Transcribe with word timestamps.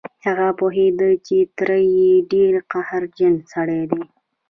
هغه 0.25 0.47
پوهېده 0.59 1.09
چې 1.27 1.37
تره 1.57 1.77
يې 1.95 2.11
ډېر 2.31 2.53
قهرجن 2.71 3.33
سړی 3.51 3.81
دی. 3.91 4.01